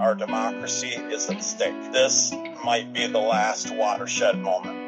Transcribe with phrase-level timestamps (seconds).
[0.00, 1.92] our democracy is at stake.
[1.92, 2.32] This
[2.64, 4.78] might be the last watershed moment.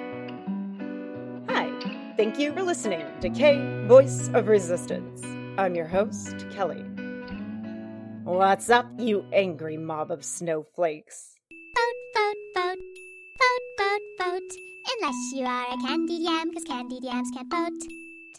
[1.48, 1.70] Hi,
[2.16, 5.22] thank you for listening to K Voice of Resistance.
[5.58, 6.84] I'm your host, Kelly.
[8.24, 11.34] What's up, you angry mob of snowflakes?
[11.50, 12.78] Vote, vote, vote.
[13.38, 14.52] Vote, vote, vote.
[14.98, 17.88] Unless you are a candied yam, because candied yams can't vote.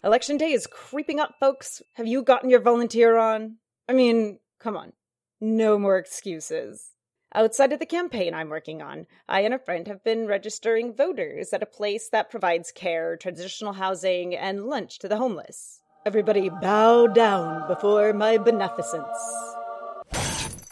[0.03, 1.81] Election day is creeping up, folks.
[1.93, 3.57] Have you gotten your volunteer on?
[3.89, 4.91] I mean, come on.
[5.39, 6.91] No more excuses.
[7.33, 11.53] Outside of the campaign I'm working on, I and a friend have been registering voters
[11.53, 15.81] at a place that provides care, transitional housing, and lunch to the homeless.
[16.07, 19.05] Everybody bow down before my beneficence.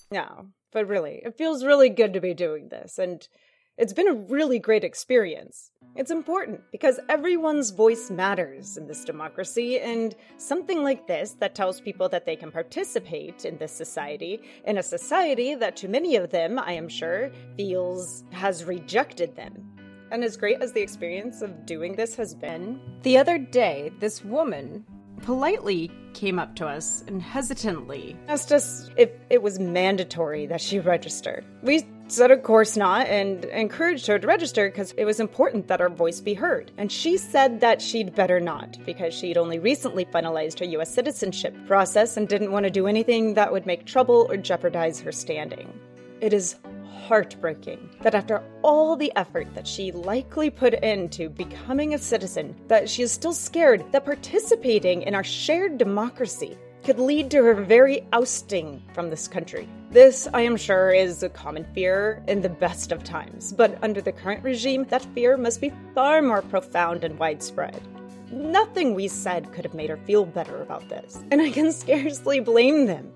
[0.09, 3.27] No, but really, it feels really good to be doing this, and
[3.77, 5.71] it's been a really great experience.
[5.95, 11.79] It's important because everyone's voice matters in this democracy, and something like this that tells
[11.79, 16.31] people that they can participate in this society, in a society that to many of
[16.31, 19.71] them, I am sure, feels has rejected them.
[20.11, 24.23] And as great as the experience of doing this has been, the other day, this
[24.23, 24.85] woman
[25.25, 30.79] politely came up to us and hesitantly asked us if it was mandatory that she
[30.79, 31.43] register.
[31.63, 35.81] We said, of course not, and encouraged her to register because it was important that
[35.81, 36.71] our voice be heard.
[36.77, 41.55] And she said that she'd better not because she'd only recently finalized her US citizenship
[41.65, 45.73] process and didn't want to do anything that would make trouble or jeopardize her standing.
[46.21, 46.55] It is
[47.07, 52.89] heartbreaking that after all the effort that she likely put into becoming a citizen, that
[52.89, 58.05] she is still scared that participating in our shared democracy could lead to her very
[58.13, 59.67] ousting from this country.
[59.91, 64.01] This, I am sure, is a common fear in the best of times, but under
[64.01, 67.81] the current regime, that fear must be far more profound and widespread.
[68.31, 72.39] Nothing we said could have made her feel better about this, and I can scarcely
[72.39, 73.11] blame them.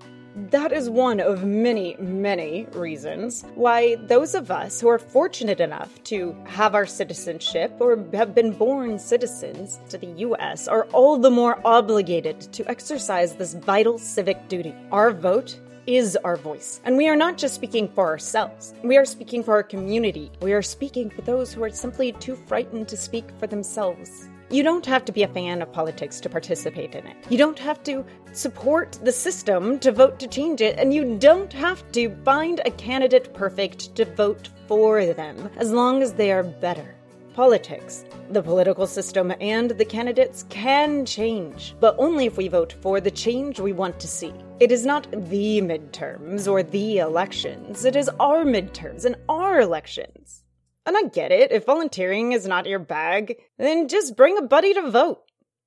[0.48, 6.02] That is one of many, many reasons why those of us who are fortunate enough
[6.04, 11.30] to have our citizenship or have been born citizens to the US are all the
[11.30, 14.74] more obligated to exercise this vital civic duty.
[14.90, 16.80] Our vote is our voice.
[16.84, 20.32] And we are not just speaking for ourselves, we are speaking for our community.
[20.40, 24.29] We are speaking for those who are simply too frightened to speak for themselves.
[24.52, 27.16] You don't have to be a fan of politics to participate in it.
[27.28, 31.52] You don't have to support the system to vote to change it, and you don't
[31.52, 36.42] have to find a candidate perfect to vote for them, as long as they are
[36.42, 36.96] better.
[37.32, 43.00] Politics, the political system, and the candidates can change, but only if we vote for
[43.00, 44.34] the change we want to see.
[44.58, 50.42] It is not the midterms or the elections, it is our midterms and our elections.
[50.86, 54.72] And I get it, if volunteering is not your bag, then just bring a buddy
[54.74, 55.20] to vote.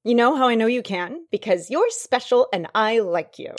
[0.03, 1.25] You know how I know you can?
[1.31, 3.53] Because you're special and I like you.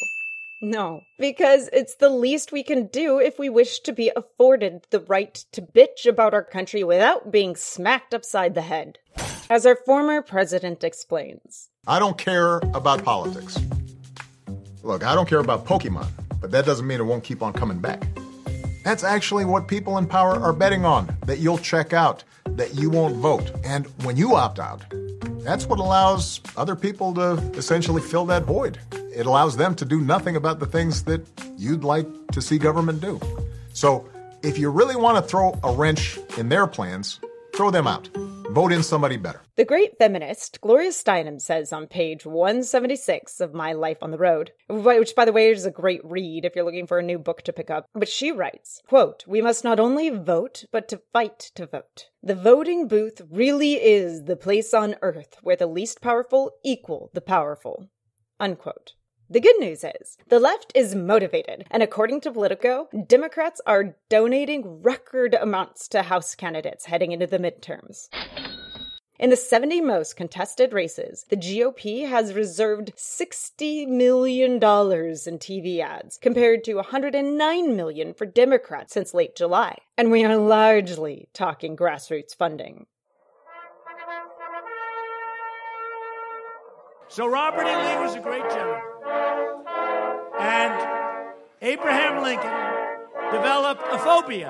[0.60, 5.00] No, because it's the least we can do if we wish to be afforded the
[5.00, 8.98] right to bitch about our country without being smacked upside the head.
[9.50, 13.58] As our former president explains I don't care about politics.
[14.82, 16.08] Look, I don't care about Pokemon,
[16.40, 18.06] but that doesn't mean it won't keep on coming back.
[18.84, 22.90] That's actually what people in power are betting on that you'll check out, that you
[22.90, 23.50] won't vote.
[23.64, 24.84] And when you opt out,
[25.42, 28.78] that's what allows other people to essentially fill that void.
[28.92, 33.00] It allows them to do nothing about the things that you'd like to see government
[33.00, 33.18] do.
[33.72, 34.06] So
[34.42, 37.20] if you really want to throw a wrench in their plans,
[37.56, 38.10] throw them out.
[38.50, 39.42] Vote in somebody better.
[39.56, 44.52] The great feminist Gloria Steinem says on page 176 of My Life on the Road,
[44.68, 47.42] which by the way is a great read if you're looking for a new book
[47.42, 51.38] to pick up, but she writes, quote, "We must not only vote, but to fight
[51.54, 52.10] to vote.
[52.22, 57.20] The voting booth really is the place on earth where the least powerful equal the
[57.20, 57.88] powerful."
[58.38, 58.94] Unquote.
[59.34, 64.80] The good news is, the left is motivated, and according to Politico, Democrats are donating
[64.80, 68.08] record amounts to House candidates heading into the midterms.
[69.18, 76.16] In the 70 most contested races, the GOP has reserved $60 million in TV ads,
[76.16, 79.78] compared to 109 million for Democrats since late July.
[79.98, 82.86] And we are largely talking grassroots funding.
[87.08, 87.76] So Robert E.
[87.76, 88.93] Lee was a great general.
[90.40, 90.74] And
[91.62, 92.50] Abraham Lincoln
[93.32, 94.48] developed a phobia.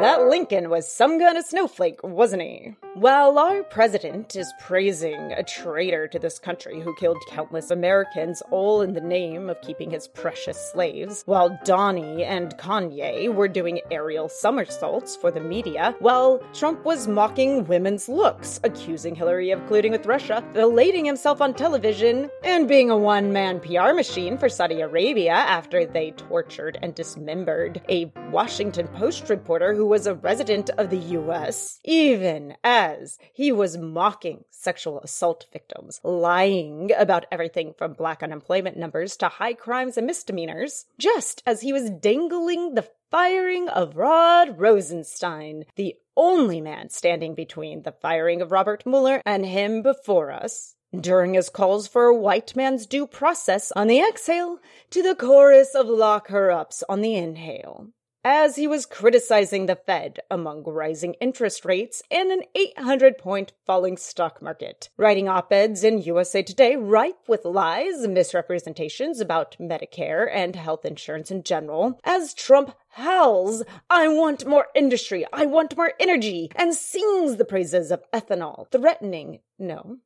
[0.00, 2.76] That Lincoln was some kind of snowflake, wasn't he?
[2.96, 8.80] While our president is praising a traitor to this country who killed countless Americans all
[8.80, 14.30] in the name of keeping his precious slaves, while Donnie and Kanye were doing aerial
[14.30, 20.06] somersaults for the media, while Trump was mocking women's looks, accusing Hillary of colluding with
[20.06, 25.32] Russia, elating himself on television, and being a one man PR machine for Saudi Arabia
[25.32, 30.96] after they tortured and dismembered a Washington Post reporter who was a resident of the
[30.96, 32.85] US, even as
[33.32, 39.54] he was mocking sexual assault victims, lying about everything from black unemployment numbers to high
[39.54, 46.60] crimes and misdemeanors, just as he was dangling the firing of Rod Rosenstein, the only
[46.60, 50.74] man standing between the firing of Robert Mueller and him before us.
[50.98, 54.58] During his calls for a white man's due process on the exhale
[54.90, 57.88] to the chorus of lock her ups on the inhale
[58.28, 63.96] as he was criticizing the Fed among rising interest rates and an 800 point falling
[63.96, 70.56] stock market, writing op eds in USA Today ripe with lies misrepresentations about Medicare and
[70.56, 76.50] health insurance in general, as Trump howls, I want more industry, I want more energy,
[76.56, 79.98] and sings the praises of ethanol, threatening, no,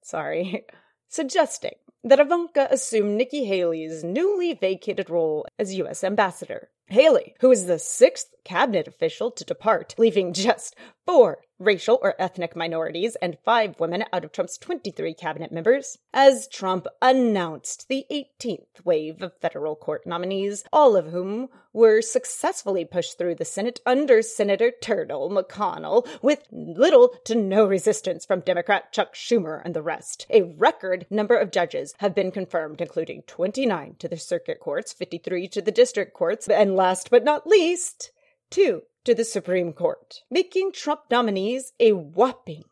[0.00, 0.64] sorry,
[1.08, 1.74] suggesting
[2.04, 6.04] that Ivanka assume Nikki Haley's newly vacated role as U.S.
[6.04, 6.68] ambassador.
[6.86, 10.76] Haley, who is the sixth cabinet official to depart, leaving just
[11.06, 16.48] four racial or ethnic minorities and five women out of Trump's 23 cabinet members, as
[16.48, 23.18] Trump announced the 18th wave of federal court nominees, all of whom were successfully pushed
[23.18, 29.14] through the Senate under Senator Turtle McConnell with little to no resistance from Democrat Chuck
[29.14, 30.26] Schumer and the rest.
[30.30, 35.48] A record number of judges have been confirmed, including 29 to the circuit courts, 53
[35.48, 38.12] to the district courts, and last but not least,
[38.50, 42.64] two to the Supreme Court, making Trump nominees a whopping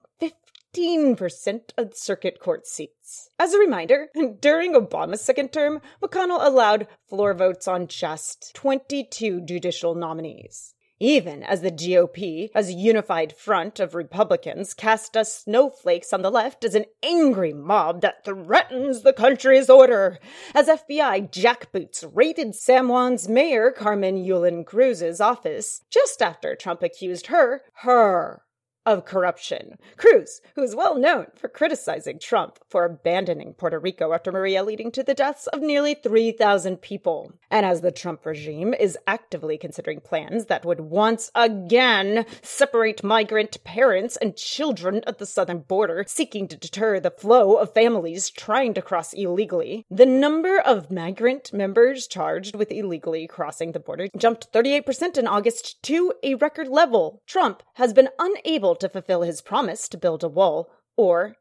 [0.77, 3.31] 15% of circuit court seats.
[3.39, 4.09] As a reminder,
[4.41, 11.63] during Obama's second term, McConnell allowed floor votes on just 22 judicial nominees even as
[11.63, 16.77] the GOP, as a unified front of Republicans, cast us snowflakes on the left as
[16.77, 20.21] an angry mob that threatens the country's order,
[20.55, 27.27] as FBI jackboots raided San Juan's mayor, Carmen Yulín Cruz's office, just after Trump accused
[27.27, 28.43] her, her,
[28.85, 29.79] of corruption.
[29.97, 34.91] Cruz, who is well known for criticizing Trump for abandoning Puerto Rico after Maria, leading
[34.93, 37.33] to the deaths of nearly 3,000 people.
[37.51, 43.63] And as the Trump regime is actively considering plans that would once again separate migrant
[43.65, 48.75] parents and children at the southern border, seeking to deter the flow of families trying
[48.75, 54.53] to cross illegally, the number of migrant members charged with illegally crossing the border jumped
[54.53, 57.23] 38% in August to a record level.
[57.27, 61.37] Trump has been unable to fulfill his promise to build a wall or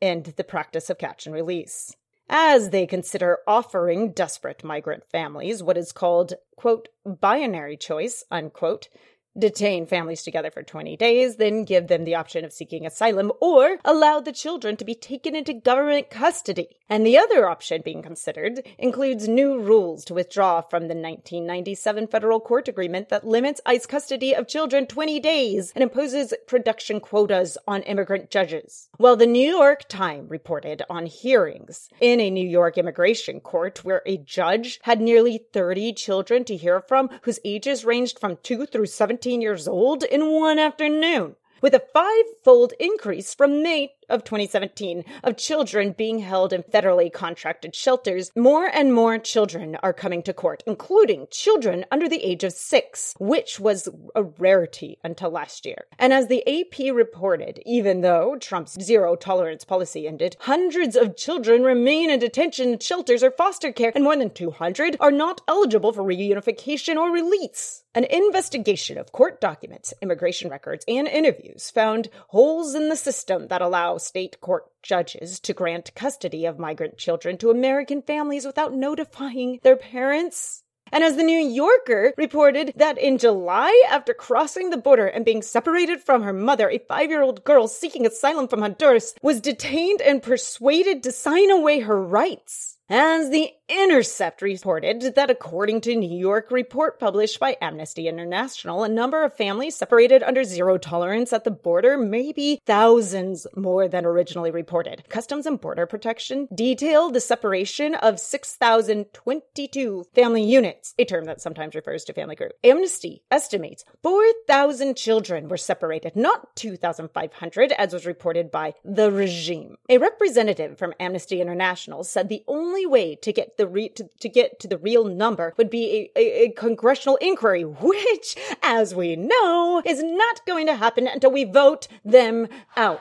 [0.00, 1.94] end the practice of catch and release.
[2.28, 8.88] As they consider offering desperate migrant families what is called, quote, binary choice, unquote,
[9.38, 13.78] detain families together for 20 days, then give them the option of seeking asylum, or
[13.84, 16.76] allow the children to be taken into government custody.
[16.88, 22.38] And the other option being considered includes new rules to withdraw from the 1997 federal
[22.38, 27.82] court agreement that limits ICE custody of children 20 days and imposes production quotas on
[27.82, 28.88] immigrant judges.
[28.98, 34.02] Well, the New York Times reported on hearings in a New York immigration court where
[34.06, 38.86] a judge had nearly 30 children to hear from whose ages ranged from 2 through
[38.86, 45.04] 17 years old in one afternoon with a five fold increase from May of 2017
[45.24, 50.32] of children being held in federally contracted shelters, more and more children are coming to
[50.32, 55.86] court, including children under the age of six, which was a rarity until last year.
[55.98, 61.62] And as the AP reported, even though Trump's zero tolerance policy ended, hundreds of children
[61.62, 66.02] remain in detention shelters or foster care, and more than 200 are not eligible for
[66.02, 67.82] reunification or release.
[67.94, 73.62] An investigation of court documents, immigration records, and interviews found holes in the system that
[73.62, 79.58] allow state court judges to grant custody of migrant children to American families without notifying
[79.62, 80.62] their parents.
[80.92, 85.42] And as the New Yorker reported that in July, after crossing the border and being
[85.42, 90.00] separated from her mother, a five year old girl seeking asylum from Honduras was detained
[90.00, 92.78] and persuaded to sign away her rights.
[92.88, 98.88] As the Intercept reported that according to New York report published by Amnesty International, a
[98.88, 104.06] number of families separated under zero tolerance at the border may be thousands more than
[104.06, 105.02] originally reported.
[105.08, 111.74] Customs and Border Protection detailed the separation of 6,022 family units, a term that sometimes
[111.74, 112.52] refers to family group.
[112.62, 119.76] Amnesty estimates 4,000 children were separated, not 2,500 as was reported by the regime.
[119.88, 124.28] A representative from Amnesty International said the only way to get the re- to, to
[124.28, 129.16] get to the real number would be a, a, a congressional inquiry, which, as we
[129.16, 133.00] know, is not going to happen until we vote them out.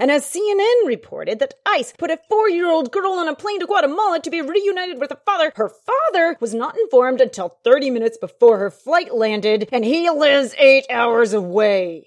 [0.00, 3.58] And as CNN reported that ICE put a four year old girl on a plane
[3.60, 7.90] to Guatemala to be reunited with her father, her father was not informed until 30
[7.90, 12.06] minutes before her flight landed, and he lives eight hours away.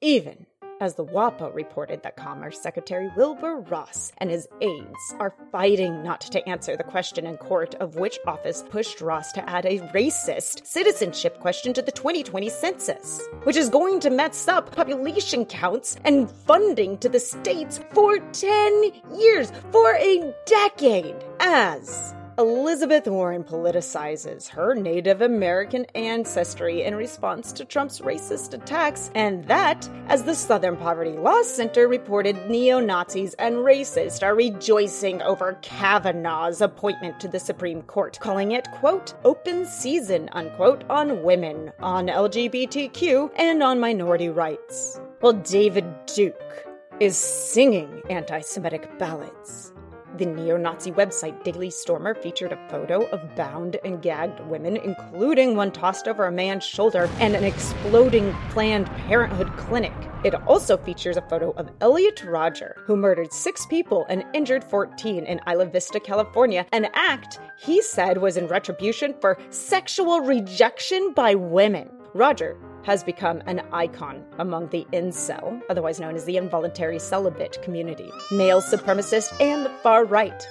[0.00, 0.46] Even
[0.80, 6.20] as the WAPO reported that Commerce Secretary Wilbur Ross and his aides are fighting not
[6.22, 10.66] to answer the question in court of which office pushed Ross to add a racist
[10.66, 16.30] citizenship question to the 2020 census, which is going to mess up population counts and
[16.30, 24.74] funding to the states for 10 years, for a decade, as Elizabeth Warren politicizes her
[24.74, 31.12] Native American ancestry in response to Trump's racist attacks, and that, as the Southern Poverty
[31.12, 37.80] Law Center reported, neo Nazis and racists are rejoicing over Kavanaugh's appointment to the Supreme
[37.80, 45.00] Court, calling it, quote, open season, unquote, on women, on LGBTQ, and on minority rights.
[45.20, 46.66] While David Duke
[47.00, 49.72] is singing anti Semitic ballads.
[50.16, 55.56] The neo Nazi website Daily Stormer featured a photo of bound and gagged women, including
[55.56, 59.92] one tossed over a man's shoulder and an exploding Planned Parenthood clinic.
[60.24, 65.26] It also features a photo of Elliot Rodger, who murdered six people and injured 14
[65.26, 71.34] in Isla Vista, California, an act he said was in retribution for sexual rejection by
[71.34, 71.90] women.
[72.14, 72.56] Rodger
[72.86, 78.62] has become an icon among the incel, otherwise known as the involuntary celibate community, male
[78.62, 80.46] supremacist, and the far right.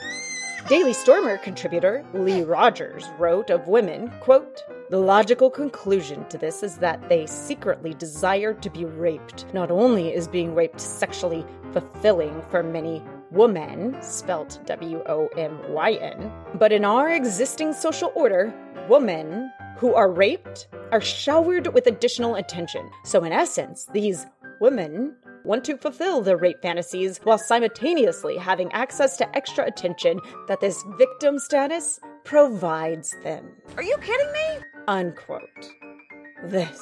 [0.68, 6.76] Daily Stormer contributor Lee Rogers wrote of women, quote, the logical conclusion to this is
[6.80, 9.46] that they secretly desire to be raped.
[9.54, 13.02] Not only is being raped sexually fulfilling for many
[13.32, 18.54] women, spelt W O M Y N, but in our existing social order,
[18.90, 22.90] women who are raped are showered with additional attention.
[23.04, 24.26] So, in essence, these
[24.60, 30.60] women want to fulfill their rape fantasies while simultaneously having access to extra attention that
[30.60, 33.48] this victim status provides them.
[33.78, 34.64] Are you kidding me?
[34.88, 35.70] Unquote.
[36.46, 36.82] This,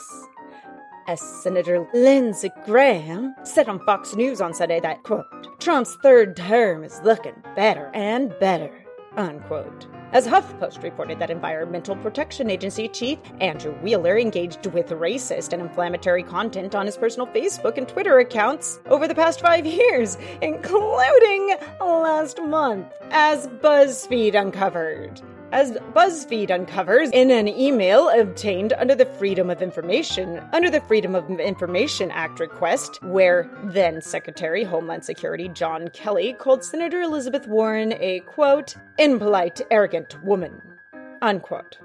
[1.07, 5.25] as Senator Lindsey Graham said on Fox News on Sunday that, quote,
[5.59, 8.71] Trump's third term is looking better and better,
[9.15, 9.87] unquote.
[10.13, 16.21] As HuffPost reported that Environmental Protection Agency chief Andrew Wheeler engaged with racist and inflammatory
[16.21, 22.39] content on his personal Facebook and Twitter accounts over the past five years, including last
[22.43, 25.19] month, as BuzzFeed uncovered
[25.53, 31.13] as BuzzFeed uncovers in an email obtained under the Freedom of Information under the Freedom
[31.13, 37.93] of Information Act request, where then Secretary Homeland Security John Kelly called Senator Elizabeth Warren
[37.99, 40.59] a quote impolite, arrogant woman
[41.21, 41.77] unquote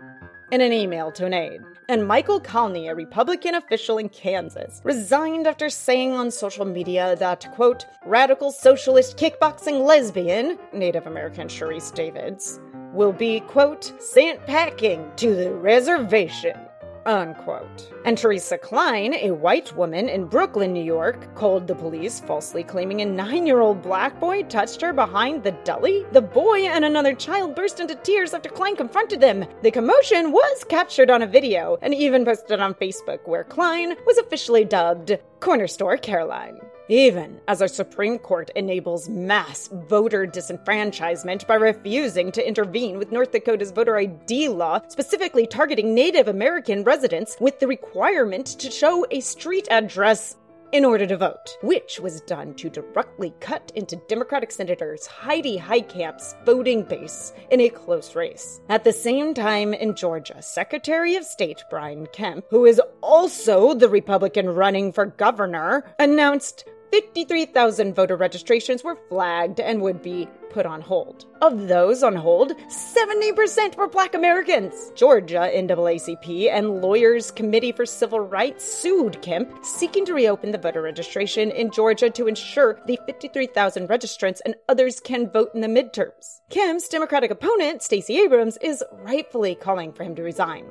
[0.51, 1.63] in an email to an aide.
[1.91, 7.51] And Michael Kalny, a Republican official in Kansas, resigned after saying on social media that,
[7.53, 12.61] quote, radical socialist kickboxing lesbian, Native American Sharice Davids,
[12.99, 16.59] will be, quote, sent packing to the reservation,
[17.07, 17.95] unquote.
[18.05, 23.01] And Teresa Klein, a white woman in Brooklyn, New York, called the police, falsely claiming
[23.01, 26.05] a nine year old black boy touched her behind the deli.
[26.11, 29.47] The boy and another child burst into tears after Klein confronted them.
[29.63, 34.19] The commotion was captured on a video and even posted on Facebook, where Klein was
[34.19, 36.61] officially dubbed Corner Store Caroline.
[36.89, 43.31] Even as our Supreme Court enables mass voter disenfranchisement by refusing to intervene with North
[43.31, 49.21] Dakota's voter ID law, specifically targeting Native American residents with the requirement to show a
[49.21, 50.37] street address
[50.73, 56.37] in order to vote, which was done to directly cut into Democratic Senators Heidi Heitkamp's
[56.45, 58.61] voting base in a close race.
[58.69, 63.89] At the same time, in Georgia, Secretary of State Brian Kemp, who is also the
[63.89, 66.65] Republican running for governor, announced
[66.99, 71.27] 53,000 voter registrations were flagged and would be put on hold.
[71.41, 74.91] Of those on hold, 70% were black Americans.
[74.97, 80.83] Georgia NAACP and Lawyers Committee for Civil Rights sued Kemp, seeking to reopen the voter
[80.83, 86.41] registration in Georgia to ensure the 53,000 registrants and others can vote in the midterms.
[86.51, 90.67] Kemp's Democratic opponent, Stacey Abrams, is rightfully calling for him to resign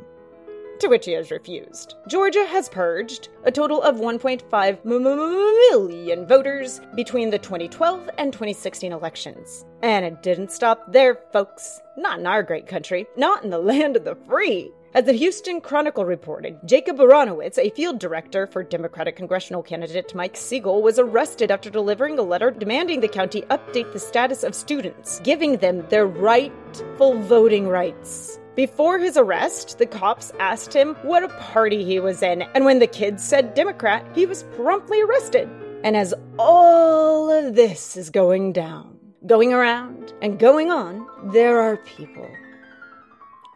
[0.79, 1.96] to which he has refused.
[2.07, 9.65] Georgia has purged a total of 1.5 million voters between the 2012 and 2016 elections.
[9.81, 11.81] And it didn't stop there, folks.
[11.98, 14.72] Not in our great country, not in the land of the free.
[14.93, 20.36] As the Houston Chronicle reported, Jacob Aronowitz, a field director for Democratic congressional candidate Mike
[20.36, 25.19] Siegel, was arrested after delivering a letter demanding the county update the status of students,
[25.19, 28.39] giving them their rightful voting rights.
[28.58, 32.80] Before his arrest, the cops asked him what a party he was in, and when
[32.80, 35.48] the kids said Democrat, he was promptly arrested.
[35.84, 38.98] And as all of this is going down,
[39.28, 42.28] going around, and going on, there are people.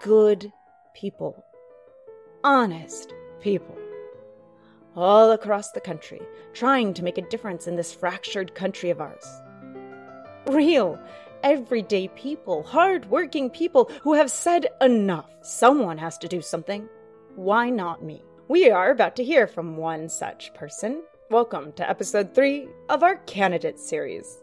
[0.04, 0.54] Good
[0.94, 1.44] people.
[2.44, 3.76] Honest people.
[4.96, 6.22] All across the country,
[6.54, 9.26] trying to make a difference in this fractured country of ours.
[10.46, 11.00] Real
[11.44, 15.30] everyday people, hard-working people who have said enough.
[15.42, 16.88] Someone has to do something.
[17.36, 18.22] Why not me?
[18.48, 21.04] We are about to hear from one such person.
[21.30, 24.42] Welcome to episode three of our candidate series.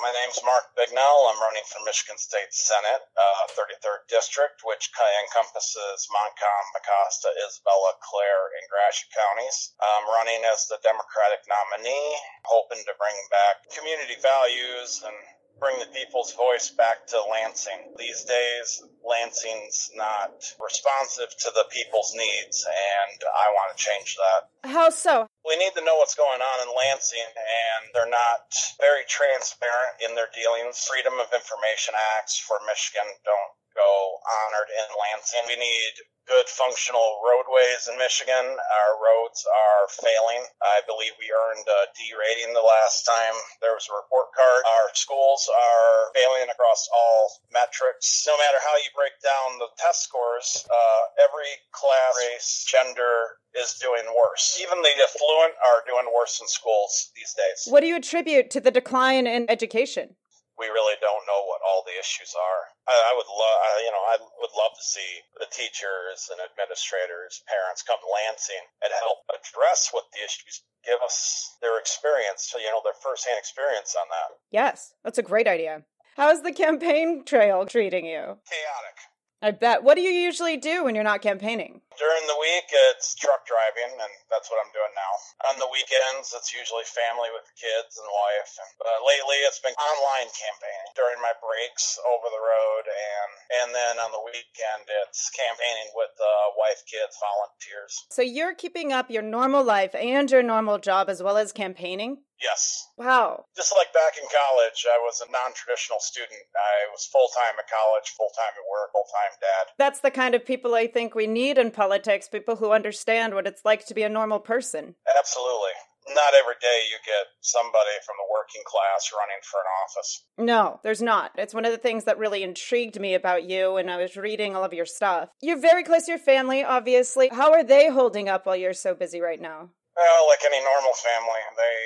[0.00, 1.28] My name's Mark Bignell.
[1.28, 8.48] I'm running for Michigan State Senate, uh, 33rd District, which encompasses Montcalm, Mecosta, Isabella, Clare,
[8.56, 9.76] and Gratiot counties.
[9.76, 12.16] I'm running as the Democratic nominee,
[12.48, 15.14] hoping to bring back community values and
[15.60, 17.92] bring the people's voice back to Lansing.
[18.00, 24.48] These days, Lansing's not responsive to the people's needs, and I want to change that.
[24.64, 25.28] How so?
[25.44, 28.48] We need to know what's going on in Lansing, and they're not
[28.80, 30.80] very transparent in their dealings.
[30.88, 33.92] Freedom of Information Acts for Michigan don't go
[34.24, 35.44] honored in Lansing.
[35.46, 35.92] We need
[36.30, 38.54] good functional roadways in Michigan.
[38.54, 40.46] Our roads are failing.
[40.62, 44.62] I believe we earned a D rating the last time there was a report card.
[44.62, 48.22] Our schools are failing across all metrics.
[48.30, 53.74] No matter how you break down the test scores, uh, every class, race, gender is
[53.82, 54.54] doing worse.
[54.62, 57.66] Even the affluent are doing worse in schools these days.
[57.66, 60.14] What do you attribute to the decline in education?
[60.60, 62.62] We really don't know what all the issues are.
[62.84, 67.40] I, I would love, you know, I would love to see the teachers and administrators,
[67.48, 70.60] parents come to Lansing and help address what the issues.
[70.84, 74.36] Give us their experience, so you know, their firsthand experience on that.
[74.52, 75.84] Yes, that's a great idea.
[76.16, 78.40] How's the campaign trail treating you?
[78.48, 78.96] Chaotic.
[79.42, 79.82] I bet.
[79.82, 81.80] What do you usually do when you're not campaigning?
[82.00, 85.12] During the week, it's truck driving, and that's what I'm doing now.
[85.52, 88.52] On the weekends, it's usually family with kids and wife.
[88.56, 93.30] And, uh, lately, it's been online campaigning during my breaks over the road, and
[93.60, 97.92] and then on the weekend, it's campaigning with uh, wife, kids, volunteers.
[98.08, 102.24] So you're keeping up your normal life and your normal job as well as campaigning.
[102.40, 102.88] Yes.
[102.96, 103.44] Wow.
[103.54, 106.40] Just like back in college, I was a non traditional student.
[106.56, 109.64] I was full time at college, full time at work, full time dad.
[109.76, 111.89] That's the kind of people I think we need in politics
[112.30, 114.94] people who understand what it's like to be a normal person.
[115.18, 115.74] Absolutely.
[116.08, 120.24] Not every day you get somebody from the working class running for an office.
[120.38, 121.32] No, there's not.
[121.36, 124.56] It's one of the things that really intrigued me about you when I was reading
[124.56, 125.28] all of your stuff.
[125.42, 127.28] You're very close to your family, obviously.
[127.28, 129.70] How are they holding up while you're so busy right now?
[129.96, 131.78] Well, like any normal family, they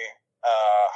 [0.46, 0.88] uh,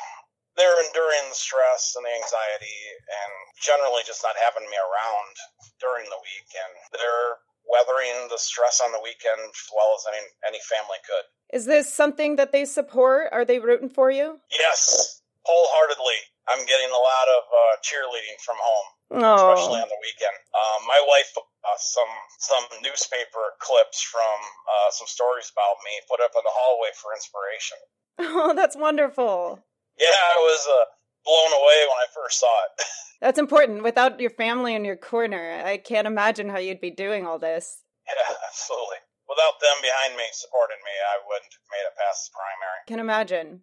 [0.59, 5.35] they're enduring the stress and the anxiety and generally just not having me around
[5.79, 6.51] during the week.
[6.55, 10.25] And they're weathering the stress on the weekend as well as any,
[10.57, 11.27] any family could.
[11.53, 13.29] Is this something that they support?
[13.33, 14.41] Are they rooting for you?
[14.51, 16.21] Yes, wholeheartedly.
[16.49, 18.89] I'm getting a lot of uh, cheerleading from home,
[19.21, 19.37] oh.
[19.37, 20.37] especially on the weekend.
[20.57, 22.09] Um, my wife uh, some
[22.41, 27.13] some newspaper clips from uh, some stories about me put up in the hallway for
[27.13, 27.79] inspiration.
[28.21, 29.63] Oh, that's wonderful.
[29.95, 30.85] Yeah, I was uh,
[31.23, 32.83] blown away when I first saw it.
[33.21, 33.83] that's important.
[33.83, 37.83] Without your family in your corner, I can't imagine how you'd be doing all this.
[38.07, 38.99] Yeah, absolutely.
[39.29, 42.81] Without them behind me supporting me, I wouldn't have made it past the primary.
[42.87, 43.63] Can imagine.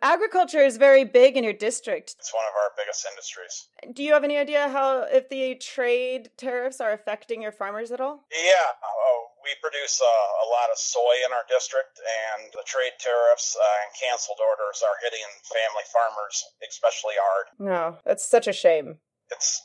[0.00, 2.16] Agriculture is very big in your district.
[2.18, 3.68] It's one of our biggest industries.
[3.94, 8.00] Do you have any idea how if the trade tariffs are affecting your farmers at
[8.00, 8.24] all?
[8.32, 12.94] Yeah, oh, we produce uh, a lot of soy in our district, and the trade
[12.98, 17.46] tariffs uh, and canceled orders are hitting family farmers especially hard.
[17.58, 18.98] No, that's such a shame.
[19.30, 19.62] It's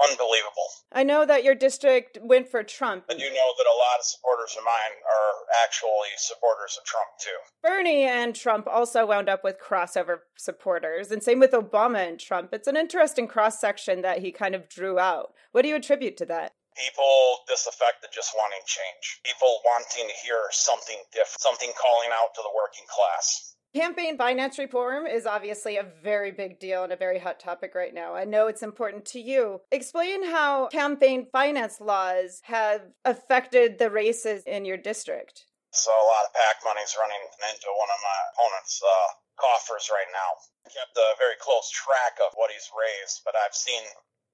[0.00, 0.68] unbelievable.
[0.92, 3.04] I know that your district went for Trump.
[3.08, 7.08] And you know that a lot of supporters of mine are actually supporters of Trump
[7.20, 7.36] too.
[7.62, 12.50] Bernie and Trump also wound up with crossover supporters, and same with Obama and Trump.
[12.52, 15.34] It's an interesting cross section that he kind of drew out.
[15.52, 16.54] What do you attribute to that?
[16.76, 19.20] People disaffected just wanting change.
[19.24, 23.50] People wanting to hear something different, something calling out to the working class.
[23.74, 27.94] Campaign finance reform is obviously a very big deal and a very hot topic right
[27.94, 28.16] now.
[28.16, 29.60] I know it's important to you.
[29.70, 35.46] Explain how campaign finance laws have affected the races in your district.
[35.70, 40.10] So a lot of PAC money's running into one of my opponent's uh, coffers right
[40.10, 40.30] now.
[40.66, 43.86] I kept a very close track of what he's raised, but I've seen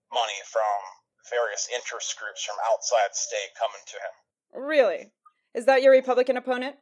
[0.09, 0.81] money from
[1.31, 4.15] various interest groups from outside state coming to him.
[4.65, 5.13] Really?
[5.55, 6.77] Is that your Republican opponent?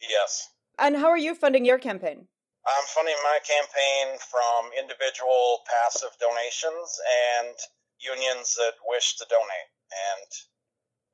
[0.00, 0.50] Yes.
[0.78, 2.28] And how are you funding your campaign?
[2.66, 6.98] I'm funding my campaign from individual passive donations
[7.38, 7.54] and
[8.02, 9.70] unions that wish to donate.
[9.94, 10.28] And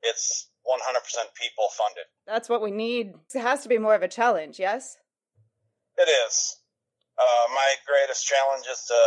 [0.01, 0.75] it's 100%
[1.39, 2.05] people funded.
[2.25, 3.13] That's what we need.
[3.33, 4.97] It has to be more of a challenge, yes?
[5.97, 6.57] It is.
[7.17, 8.99] Uh, my greatest challenge is to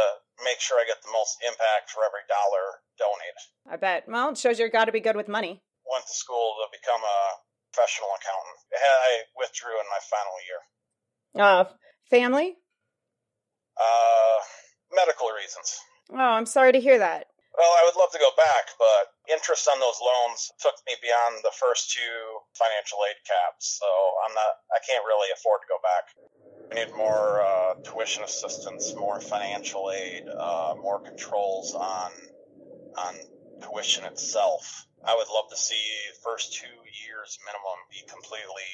[0.44, 3.44] make sure I get the most impact for every dollar donated.
[3.70, 4.04] I bet.
[4.08, 5.62] Well, it shows you've got to be good with money.
[5.86, 7.18] Went to school to become a
[7.72, 8.58] professional accountant.
[8.72, 10.60] I withdrew in my final year.
[11.36, 11.64] Uh,
[12.10, 12.56] family?
[13.76, 14.38] Uh,
[14.94, 15.78] medical reasons.
[16.10, 17.26] Oh, I'm sorry to hear that.
[17.56, 21.40] Well, I would love to go back, but interest on those loans took me beyond
[21.40, 23.88] the first two financial aid caps, so
[24.28, 24.60] I'm not.
[24.76, 26.04] I can't really afford to go back.
[26.68, 32.12] We need more uh, tuition assistance, more financial aid, uh, more controls on
[33.00, 33.14] on
[33.64, 34.84] tuition itself.
[35.08, 35.80] I would love to see
[36.12, 36.76] the first two
[37.08, 38.68] years minimum be completely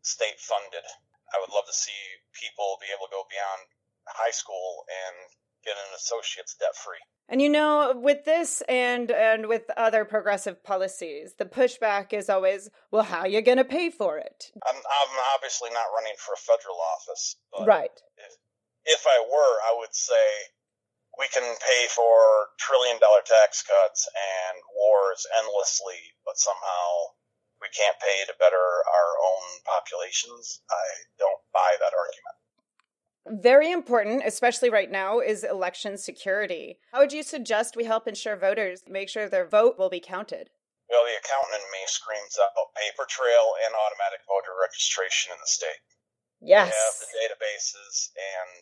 [0.00, 0.86] state funded.
[1.28, 2.00] I would love to see
[2.32, 3.68] people be able to go beyond
[4.08, 5.14] high school and
[5.60, 7.04] get an associate's debt free.
[7.28, 12.68] And you know, with this and and with other progressive policies, the pushback is always,
[12.90, 14.52] well, how are you going to pay for it?
[14.66, 17.96] I'm, I'm obviously not running for a federal office, right?
[18.18, 20.52] If, if I were, I would say
[21.18, 27.16] we can pay for trillion dollar tax cuts and wars endlessly, but somehow
[27.62, 30.60] we can't pay to better our own populations.
[30.68, 30.84] I
[31.16, 32.36] don't buy that argument.
[33.26, 36.78] Very important, especially right now, is election security.
[36.92, 40.50] How would you suggest we help ensure voters make sure their vote will be counted?
[40.90, 45.48] Well, the accountant in me screams out paper trail and automatic voter registration in the
[45.48, 45.80] state.
[46.44, 46.68] Yes.
[46.68, 48.60] We have the databases and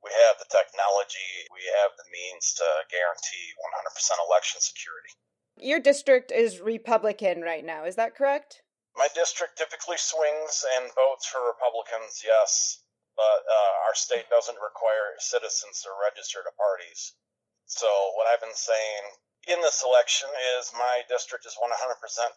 [0.00, 5.12] we have the technology, we have the means to guarantee 100% election security.
[5.60, 8.64] Your district is Republican right now, is that correct?
[8.96, 12.80] My district typically swings and votes for Republicans, yes
[13.16, 17.14] but uh, our state doesn't require citizens to register to parties.
[17.66, 19.02] So what I've been saying
[19.48, 21.68] in this election is my district is 100%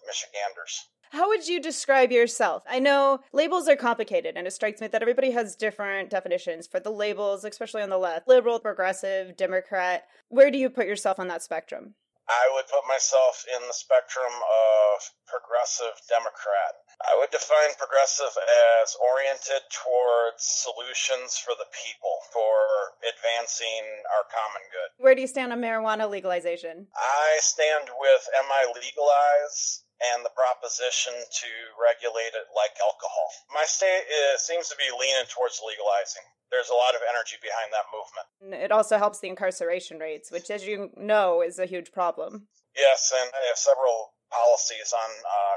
[0.07, 0.87] Michiganders.
[1.11, 2.63] How would you describe yourself?
[2.67, 6.79] I know labels are complicated, and it strikes me that everybody has different definitions for
[6.79, 10.05] the labels, especially on the left liberal, progressive, Democrat.
[10.29, 11.93] Where do you put yourself on that spectrum?
[12.27, 14.97] I would put myself in the spectrum of
[15.29, 16.73] progressive Democrat.
[17.05, 18.33] I would define progressive
[18.81, 24.89] as oriented towards solutions for the people, for advancing our common good.
[24.97, 26.87] Where do you stand on marijuana legalization?
[26.97, 33.27] I stand with MI legalize and the proposition to regulate it like alcohol.
[33.53, 37.73] My state is, seems to be leaning towards legalizing there's a lot of energy behind
[37.73, 38.27] that movement.
[38.63, 42.47] It also helps the incarceration rates, which, as you know, is a huge problem.
[42.75, 45.55] Yes, and I have several policies on uh,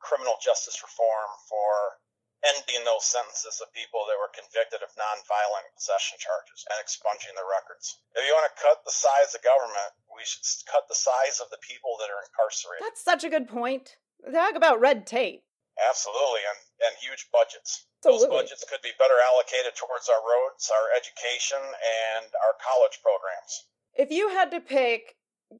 [0.00, 2.00] criminal justice reform for
[2.44, 7.48] ending those sentences of people that were convicted of nonviolent possession charges and expunging their
[7.48, 8.00] records.
[8.16, 11.52] If you want to cut the size of government, we should cut the size of
[11.52, 12.84] the people that are incarcerated.
[12.84, 14.00] That's such a good point.
[14.24, 15.44] Talk about red tape.
[15.80, 17.88] Absolutely, and, and huge budgets.
[18.04, 18.28] Absolutely.
[18.28, 23.68] Those budgets could be better allocated towards our roads, our education, and our college programs.
[23.96, 25.16] If you had to pick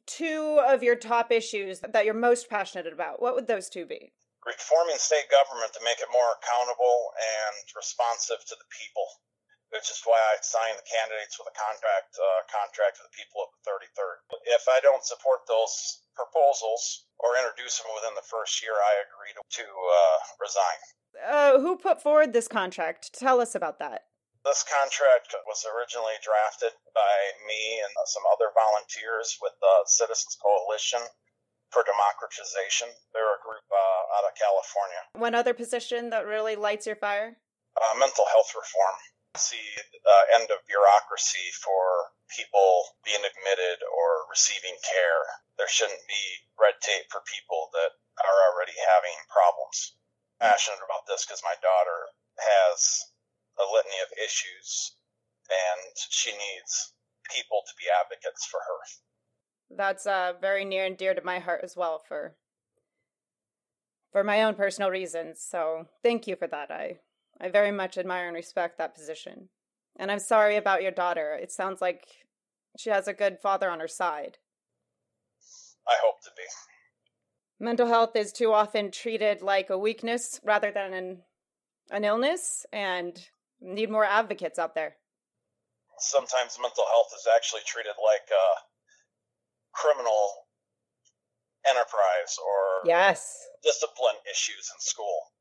[0.07, 4.12] two of your top issues that you're most passionate about, what would those two be?
[4.46, 9.05] Reforming state government to make it more accountable and responsive to the people,
[9.68, 13.44] which is why I signed the candidates with a contract uh, contract with the people
[13.44, 14.16] of the 33rd.
[14.48, 19.33] If I don't support those proposals or introduce them within the first year, I agree
[19.37, 20.79] to, to uh, resign.
[21.20, 23.12] Uh, who put forward this contract?
[23.12, 24.09] Tell us about that.
[24.40, 31.05] This contract was originally drafted by me and some other volunteers with the Citizens Coalition
[31.70, 32.90] for Democratization.
[33.14, 35.00] They're a group uh, out of California.
[35.14, 37.38] One other position that really lights your fire?
[37.78, 38.96] Uh, mental health reform.
[39.38, 39.62] see
[40.02, 45.22] uh, end of bureaucracy for people being admitted or receiving care.
[45.59, 46.24] There shouldn't be
[46.59, 49.94] red tape for people that are already having problems.
[50.42, 53.06] Passionate about this because my daughter has
[53.61, 54.96] a litany of issues
[55.50, 56.94] and she needs
[57.30, 58.80] people to be advocates for her.
[59.70, 62.35] That's uh, very near and dear to my heart as well for
[64.12, 65.40] for my own personal reasons.
[65.40, 66.70] So thank you for that.
[66.70, 66.98] I
[67.40, 69.48] I very much admire and respect that position.
[69.96, 71.38] And I'm sorry about your daughter.
[71.40, 72.04] It sounds like
[72.78, 74.38] she has a good father on her side.
[75.88, 76.42] I hope to be.
[77.59, 81.22] Mental health is too often treated like a weakness rather than an,
[81.90, 83.20] an illness, and
[83.61, 84.96] need more advocates out there.
[85.98, 88.46] Sometimes mental health is actually treated like a
[89.72, 90.46] criminal
[91.68, 95.33] enterprise or yes discipline issues in school.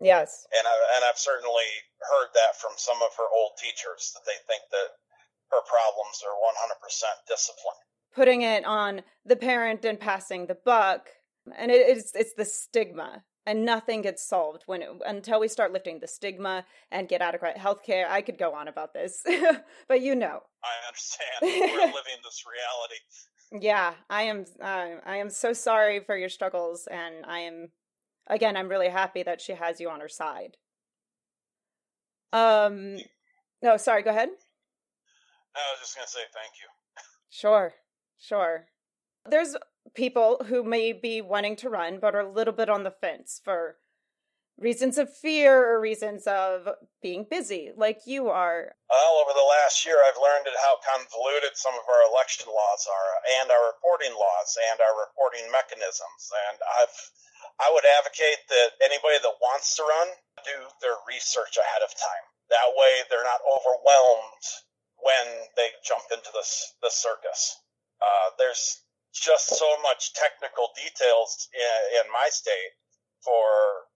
[0.00, 0.46] Yes.
[0.56, 1.66] And I, and I've certainly
[1.98, 4.94] heard that from some of her old teachers that they think that
[5.50, 7.80] her problems are 100% discipline.
[8.14, 11.08] Putting it on the parent and passing the buck,
[11.56, 15.72] and it, it's it's the stigma, and nothing gets solved when it, until we start
[15.72, 18.10] lifting the stigma and get adequate health care.
[18.10, 19.22] I could go on about this,
[19.88, 20.42] but you know.
[20.64, 21.72] I understand.
[21.72, 23.00] We're living this reality.
[23.52, 24.44] Yeah, I am.
[24.60, 27.68] Uh, I am so sorry for your struggles, and I am
[28.28, 30.56] again, I'm really happy that she has you on her side.
[32.32, 32.98] Um,
[33.62, 34.28] no, sorry, go ahead.
[35.56, 36.68] I was just going to say thank you.
[37.30, 37.74] Sure,
[38.18, 38.66] sure.
[39.28, 39.56] There's
[39.94, 43.40] people who may be wanting to run, but are a little bit on the fence
[43.42, 43.76] for
[44.58, 46.68] reasons of fear or reasons of
[47.00, 48.74] being busy, like you are.
[48.90, 53.10] Well, over the last year, I've learned how convoluted some of our election laws are,
[53.40, 56.22] and our reporting laws, and our reporting mechanisms.
[56.50, 56.98] And I've
[57.58, 60.08] I would advocate that anybody that wants to run
[60.42, 62.26] do their research ahead of time.
[62.50, 64.44] That way, they're not overwhelmed
[64.98, 67.58] when they jump into this the circus.
[68.02, 68.82] Uh, there's
[69.14, 72.74] just so much technical details in, in my state
[73.22, 73.87] for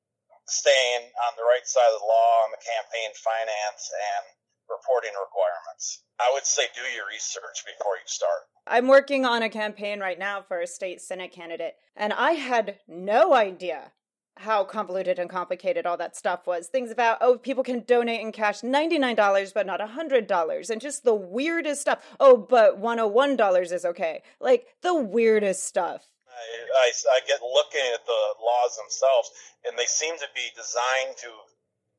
[0.46, 4.24] staying on the right side of the law on the campaign finance and
[4.70, 6.02] reporting requirements.
[6.20, 8.48] I would say do your research before you start.
[8.66, 12.78] I'm working on a campaign right now for a state senate candidate, and I had
[12.87, 13.92] no idea
[14.38, 16.66] how convoluted and complicated all that stuff was.
[16.66, 21.14] Things about, oh, people can donate in cash $99 but not $100, and just the
[21.14, 22.02] weirdest stuff.
[22.18, 24.22] Oh, but $101 is okay.
[24.40, 26.09] Like the weirdest stuff.
[26.33, 29.31] I, I, I get looking at the laws themselves,
[29.68, 31.31] and they seem to be designed to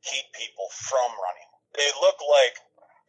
[0.03, 1.49] keep people from running.
[1.75, 2.57] They look like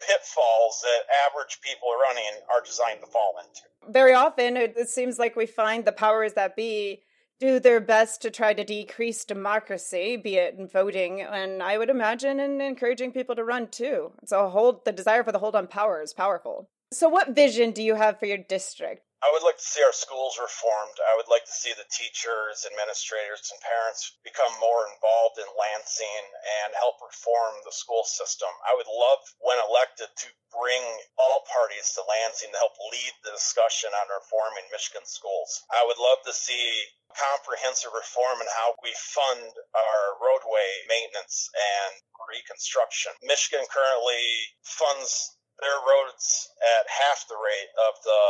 [0.01, 3.93] pitfalls that average people are running are designed to fall into.
[3.93, 7.03] Very often, it, it seems like we find the powers that be
[7.41, 11.91] do their best to try to decrease democracy, be it in voting, and I would
[11.91, 14.13] imagine in encouraging people to run too.
[14.25, 16.71] So hold the desire for the hold on power is powerful.
[16.93, 19.03] So what vision do you have for your district?
[19.25, 21.01] I would like to see our schools reformed.
[21.01, 26.25] I would like to see the teachers, administrators, and parents become more involved in Lansing
[26.61, 28.53] and help reform the school system.
[28.69, 30.85] I would love, when elected, to bring
[31.17, 35.65] all parties to Lansing to help lead the discussion on reforming Michigan schools.
[35.73, 36.85] I would love to see
[37.17, 41.93] comprehensive reform in how we fund our roadway maintenance and
[42.29, 43.17] reconstruction.
[43.25, 44.21] Michigan currently
[44.69, 48.23] funds their roads at half the rate of the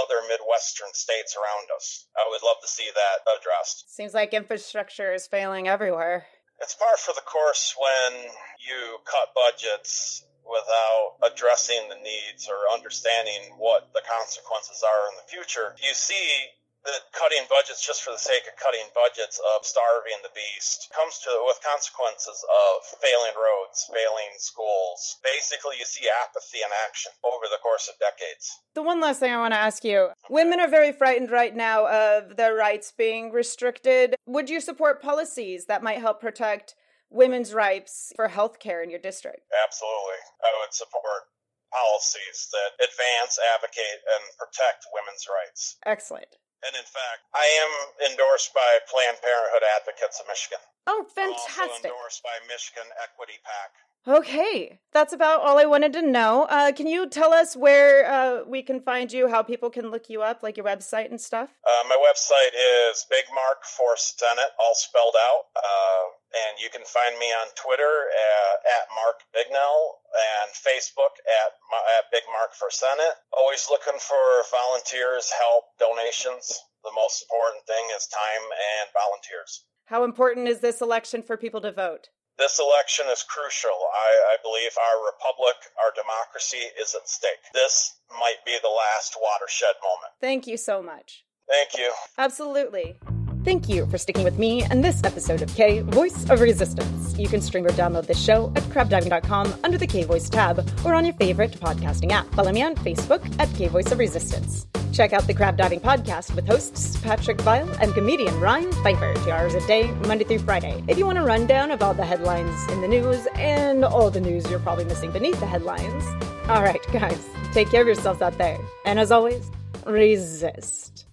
[0.00, 2.06] other Midwestern states around us.
[2.16, 3.94] I would love to see that addressed.
[3.94, 6.26] Seems like infrastructure is failing everywhere.
[6.60, 13.54] It's par for the course when you cut budgets without addressing the needs or understanding
[13.56, 15.74] what the consequences are in the future.
[15.78, 16.50] You see
[16.84, 21.18] the cutting budgets just for the sake of cutting budgets of starving the beast comes
[21.20, 25.20] to with consequences of failing roads, failing schools.
[25.20, 28.48] Basically, you see apathy in action over the course of decades.
[28.74, 31.86] The one last thing I want to ask you women are very frightened right now
[31.86, 34.16] of their rights being restricted.
[34.26, 36.74] Would you support policies that might help protect
[37.10, 39.42] women's rights for health care in your district?
[39.66, 40.20] Absolutely.
[40.40, 41.28] I would support
[41.70, 45.76] policies that advance, advocate, and protect women's rights.
[45.86, 46.36] Excellent.
[46.60, 47.72] And in fact, I am
[48.12, 50.60] endorsed by Planned Parenthood Advocates of Michigan.
[50.86, 51.56] Oh, fantastic.
[51.56, 53.72] I'm also endorsed by Michigan Equity PAC.
[54.08, 56.46] Okay, that's about all I wanted to know.
[56.48, 60.08] Uh, can you tell us where uh, we can find you, how people can look
[60.08, 61.50] you up, like your website and stuff?
[61.60, 65.52] Uh, my website is Big Mark for Senate, all spelled out.
[65.52, 66.04] Uh,
[66.48, 71.52] and you can find me on Twitter at, at Mark Bignell and Facebook at,
[72.00, 73.20] at Big Mark for Senate.
[73.36, 76.56] Always looking for volunteers, help, donations.
[76.84, 79.66] The most important thing is time and volunteers.
[79.92, 82.08] How important is this election for people to vote?
[82.40, 83.68] This election is crucial.
[83.68, 87.44] I, I believe our republic, our democracy is at stake.
[87.52, 90.14] This might be the last watershed moment.
[90.22, 91.26] Thank you so much.
[91.46, 91.92] Thank you.
[92.16, 92.96] Absolutely.
[93.44, 97.18] Thank you for sticking with me and this episode of K Voice of Resistance.
[97.18, 100.94] You can stream or download this show at crabdiving.com under the K Voice tab or
[100.94, 102.26] on your favorite podcasting app.
[102.32, 104.59] Follow me on Facebook at K Voice of Resistance.
[105.00, 109.30] Check out the Crab Diving Podcast with hosts Patrick Vile and comedian Ryan Pfeiffer, two
[109.30, 110.84] hours a day, Monday through Friday.
[110.88, 114.20] If you want a rundown of all the headlines in the news and all the
[114.20, 116.04] news you're probably missing beneath the headlines.
[116.50, 118.58] All right, guys, take care of yourselves out there.
[118.84, 119.50] And as always,
[119.86, 121.06] resist.